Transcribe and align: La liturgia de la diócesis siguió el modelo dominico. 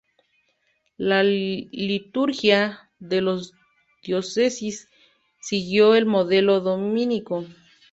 La 1.09 1.19
liturgia 1.21 2.89
de 2.97 3.21
la 3.21 3.39
diócesis 4.01 4.89
siguió 5.43 5.93
el 5.93 6.07
modelo 6.07 6.59
dominico. 6.59 7.45